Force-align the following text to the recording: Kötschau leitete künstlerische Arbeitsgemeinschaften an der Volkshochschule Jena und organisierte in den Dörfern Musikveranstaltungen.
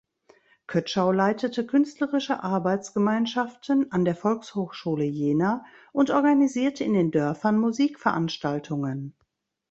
Kötschau 0.65 1.11
leitete 1.11 1.63
künstlerische 1.63 2.41
Arbeitsgemeinschaften 2.41 3.91
an 3.91 4.03
der 4.03 4.15
Volkshochschule 4.15 5.03
Jena 5.03 5.63
und 5.93 6.09
organisierte 6.09 6.83
in 6.83 6.93
den 6.93 7.11
Dörfern 7.11 7.59
Musikveranstaltungen. 7.59 9.15